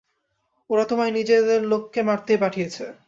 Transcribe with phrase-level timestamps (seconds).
[0.69, 2.83] ওরা তোমায় নিজেদের লোককে মারতেই পাঠিয়েছে।